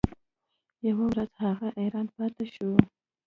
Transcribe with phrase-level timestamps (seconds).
[0.87, 2.69] یوه ورځ هغه حیران پاتې شو.